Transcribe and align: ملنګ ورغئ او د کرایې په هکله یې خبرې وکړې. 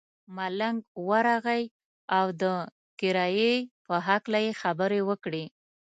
ملنګ 0.35 0.77
ورغئ 1.09 1.63
او 2.17 2.25
د 2.41 2.43
کرایې 2.99 3.53
په 3.85 3.93
هکله 4.07 4.39
یې 4.45 4.51
خبرې 4.61 4.99
وکړې. 5.09 5.43